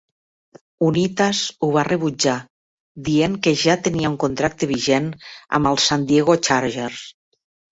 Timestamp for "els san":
5.75-6.09